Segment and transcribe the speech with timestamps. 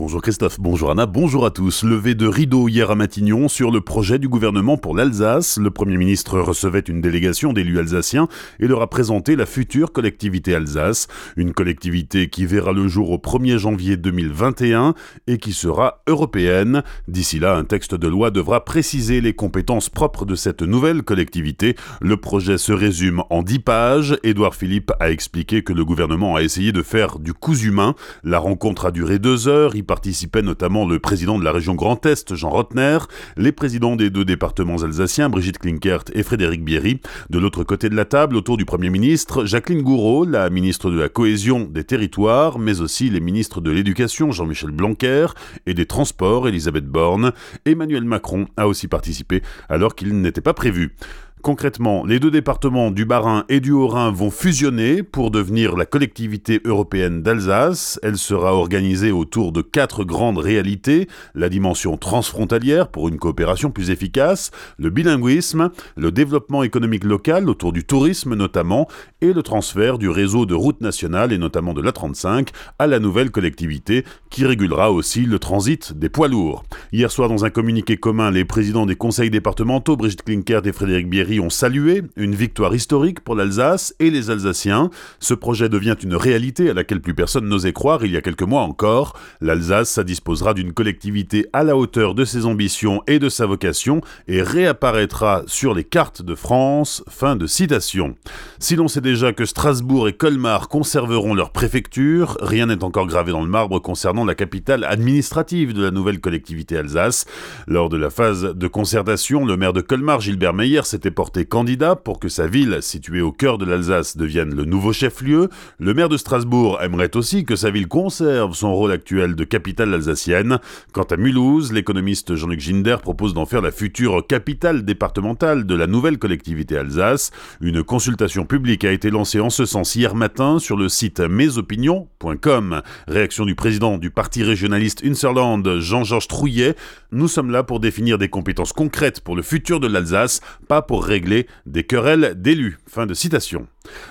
[0.00, 1.84] Bonjour Christophe, bonjour Anna, bonjour à tous.
[1.84, 5.58] Levé de rideau hier à Matignon sur le projet du gouvernement pour l'Alsace.
[5.58, 8.26] Le Premier ministre recevait une délégation d'élus alsaciens
[8.60, 11.06] et leur a présenté la future collectivité Alsace.
[11.36, 14.94] Une collectivité qui verra le jour au 1er janvier 2021
[15.26, 16.82] et qui sera européenne.
[17.06, 21.76] D'ici là, un texte de loi devra préciser les compétences propres de cette nouvelle collectivité.
[22.00, 24.16] Le projet se résume en 10 pages.
[24.22, 27.94] Édouard Philippe a expliqué que le gouvernement a essayé de faire du cousu humain.
[28.24, 32.36] La rencontre a duré deux heures participaient notamment le président de la région Grand Est,
[32.36, 32.98] Jean Rotner,
[33.36, 37.00] les présidents des deux départements alsaciens, Brigitte Klinkert et Frédéric Bierry.
[37.28, 41.00] De l'autre côté de la table, autour du Premier ministre, Jacqueline Gouraud, la ministre de
[41.00, 45.26] la Cohésion des Territoires, mais aussi les ministres de l'Éducation, Jean-Michel Blanquer,
[45.66, 47.32] et des Transports, Elisabeth Borne.
[47.64, 50.94] Emmanuel Macron a aussi participé alors qu'il n'était pas prévu.
[51.42, 56.60] Concrètement, les deux départements du Bas-Rhin et du Haut-Rhin vont fusionner pour devenir la collectivité
[56.66, 57.98] européenne d'Alsace.
[58.02, 63.88] Elle sera organisée autour de quatre grandes réalités, la dimension transfrontalière pour une coopération plus
[63.88, 68.86] efficace, le bilinguisme, le développement économique local autour du tourisme notamment,
[69.22, 73.30] et le transfert du réseau de routes nationales et notamment de l'A35 à la nouvelle
[73.30, 76.64] collectivité qui régulera aussi le transit des poids lourds.
[76.92, 81.08] Hier soir, dans un communiqué commun, les présidents des conseils départementaux, Brigitte Klinkert et Frédéric
[81.08, 84.90] Bierry, ont salué une victoire historique pour l'Alsace et les Alsaciens.
[85.20, 88.42] Ce projet devient une réalité à laquelle plus personne n'osait croire il y a quelques
[88.42, 89.16] mois encore.
[89.40, 94.42] L'Alsace disposera d'une collectivité à la hauteur de ses ambitions et de sa vocation et
[94.42, 97.04] réapparaîtra sur les cartes de France.
[97.08, 98.16] Fin de citation.
[98.58, 103.32] Si l'on sait déjà que Strasbourg et Colmar conserveront leur préfecture, rien n'est encore gravé
[103.32, 107.26] dans le marbre concernant la capitale administrative de la nouvelle collectivité Alsace.
[107.66, 111.96] Lors de la phase de concertation, le maire de Colmar, Gilbert Meyer, s'était porté candidat
[111.96, 116.08] pour que sa ville, située au cœur de l'Alsace, devienne le nouveau chef-lieu, le maire
[116.08, 120.60] de Strasbourg aimerait aussi que sa ville conserve son rôle actuel de capitale alsacienne.
[120.92, 125.86] Quant à Mulhouse, l'économiste Jean-Luc Ginder propose d'en faire la future capitale départementale de la
[125.86, 127.32] nouvelle collectivité Alsace.
[127.60, 132.80] Une consultation publique a été lancée en ce sens hier matin sur le site mesopinions.com.
[133.08, 136.76] Réaction du président du parti régionaliste Unserland, Jean-Georges Trouillet.
[137.12, 141.09] Nous sommes là pour définir des compétences concrètes pour le futur de l'Alsace, pas pour
[141.10, 142.78] régler des querelles d'élus.
[142.86, 143.66] Fin de citation.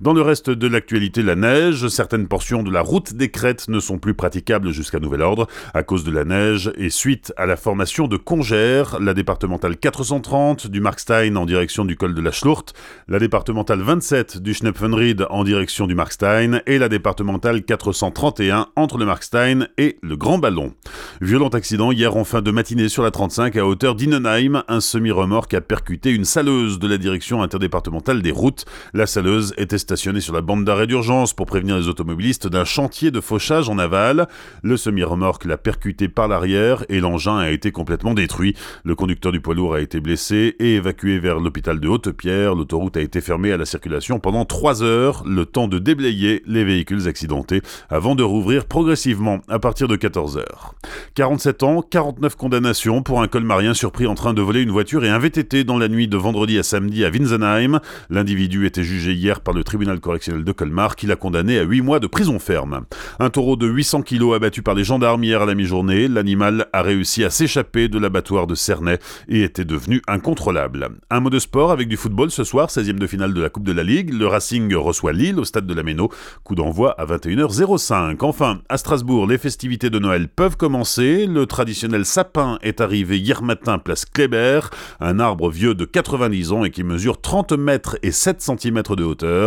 [0.00, 3.80] Dans le reste de l'actualité, la neige, certaines portions de la route des crêtes ne
[3.80, 7.56] sont plus praticables jusqu'à nouvel ordre à cause de la neige et suite à la
[7.56, 12.74] formation de congères, la départementale 430 du Markstein en direction du col de la Schlurt,
[13.08, 19.06] la départementale 27 du Schnepfenried en direction du Markstein et la départementale 431 entre le
[19.06, 20.74] Markstein et le Grand Ballon.
[21.20, 25.54] Violent accident hier en fin de matinée sur la 35 à hauteur d'Innenheim, un semi-remorque
[25.54, 28.64] a percuté une saleuse de la direction interdépartementale des routes.
[28.92, 33.10] La saleuse était stationné sur la bande d'arrêt d'urgence pour prévenir les automobilistes d'un chantier
[33.10, 34.28] de fauchage en aval.
[34.62, 38.54] Le semi-remorque l'a percuté par l'arrière et l'engin a été complètement détruit.
[38.84, 42.54] Le conducteur du poids lourd a été blessé et évacué vers l'hôpital de Haute-Pierre.
[42.54, 46.62] L'autoroute a été fermée à la circulation pendant 3 heures, le temps de déblayer les
[46.62, 50.74] véhicules accidentés avant de rouvrir progressivement à partir de 14 heures.
[51.14, 55.08] 47 ans, 49 condamnations pour un colmarien surpris en train de voler une voiture et
[55.08, 57.80] un VTT dans la nuit de vendredi à samedi à Winsenheim.
[58.10, 61.80] L'individu était jugé hier par le tribunal correctionnel de Colmar qui l'a condamné à 8
[61.80, 62.82] mois de prison ferme.
[63.18, 66.82] Un taureau de 800 kilos abattu par les gendarmes hier à la mi-journée, l'animal a
[66.82, 68.98] réussi à s'échapper de l'abattoir de Cernay
[69.28, 70.88] et était devenu incontrôlable.
[71.10, 73.64] Un mot de sport avec du football ce soir, 16e de finale de la Coupe
[73.64, 74.12] de la Ligue.
[74.12, 76.10] Le Racing reçoit Lille au stade de la Méno.
[76.42, 78.16] Coup d'envoi à 21h05.
[78.20, 81.26] Enfin, à Strasbourg, les festivités de Noël peuvent commencer.
[81.26, 84.60] Le traditionnel sapin est arrivé hier matin place Kléber,
[85.00, 89.04] un arbre vieux de 90 ans et qui mesure 30 mètres et 7 cm de
[89.04, 89.43] hauteur.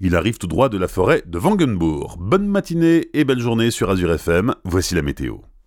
[0.00, 2.16] Il arrive tout droit de la forêt de Wangenbourg.
[2.18, 4.54] Bonne matinée et belle journée sur Azure FM.
[4.64, 5.49] Voici la météo.